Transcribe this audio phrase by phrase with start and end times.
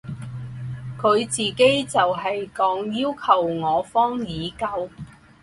[0.99, 4.89] 他自己就是说要求我方已久。